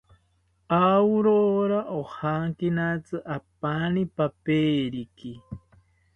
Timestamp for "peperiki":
4.15-5.33